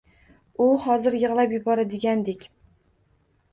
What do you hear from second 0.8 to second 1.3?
hozir